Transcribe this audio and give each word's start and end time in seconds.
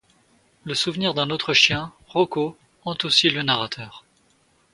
Le 0.63 0.73
souvenir 0.73 1.13
d'un 1.13 1.29
autre 1.29 1.53
chien, 1.53 1.93
Rocco 2.07 2.57
hante 2.85 3.05
aussi 3.05 3.29
le 3.29 3.43
narrateur. 3.43 4.03